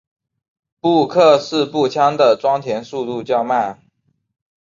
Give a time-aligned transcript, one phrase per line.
[0.79, 3.83] 贝克式步枪的填装速度较慢。